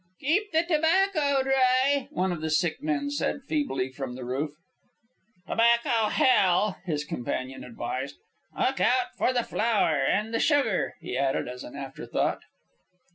[0.19, 4.55] "Keep the tobacco dry," one of the sick men said feebly from the roof.
[5.45, 8.15] "Tobacco, hell!" his companion advised.
[8.57, 9.97] "Look out for the flour.
[10.03, 12.41] And the sugar," he added, as an afterthought.